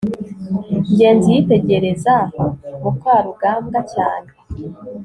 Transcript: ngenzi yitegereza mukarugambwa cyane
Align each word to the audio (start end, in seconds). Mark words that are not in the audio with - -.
ngenzi 0.93 1.27
yitegereza 1.35 2.15
mukarugambwa 2.81 3.79
cyane 3.93 4.29